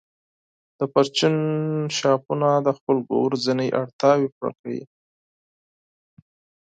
د 0.77 0.79
پرچون 0.93 1.35
شاپونه 1.97 2.49
د 2.65 2.67
خلکو 2.79 3.15
ورځنۍ 3.25 3.69
اړتیاوې 3.81 4.27
پوره 4.35 4.53
کوي. 4.61 4.83